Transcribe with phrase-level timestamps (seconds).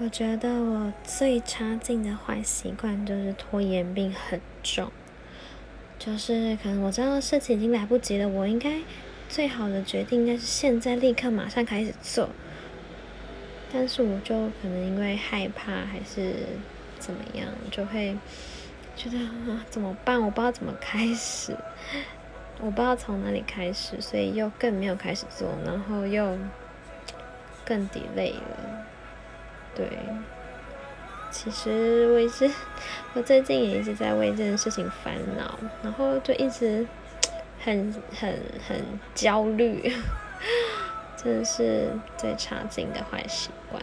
[0.00, 4.90] 我觉得我最差劲的坏习惯就是拖延病很重，
[6.00, 8.80] 就是可能我知道事情已经来不及了，我应该
[9.28, 12.28] 最好的决定应该是现在立刻马上开始做，
[13.72, 16.34] 但是我就可能因为害怕还是
[16.98, 18.16] 怎么样，就会
[18.96, 20.20] 觉得啊怎么办？
[20.20, 21.56] 我不知道怎么开始，
[22.60, 26.36] 我不知道从哪里开始，所以又更没有开始做，然后又
[27.64, 28.73] 更 delay 了。
[29.74, 29.88] 对，
[31.30, 32.50] 其实我一直，
[33.14, 36.86] 我最近也一直在为这件事情烦恼，然后就一直
[37.60, 38.80] 很很很
[39.14, 39.92] 焦虑，
[41.16, 43.82] 真的是最差劲的坏习惯。